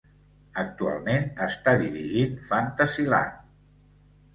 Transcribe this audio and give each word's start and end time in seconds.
Actualment 0.61 1.29
està 1.49 1.75
dirigint 1.85 2.37
Fantasyland. 2.51 3.51